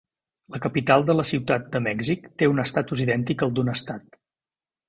[0.53, 4.21] La capital de la Ciutat de Mèxic té un estatus idèntic al d'un estat.